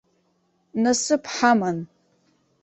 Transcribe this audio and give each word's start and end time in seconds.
Насыԥ 0.81 1.23
ҳаман. 1.35 1.77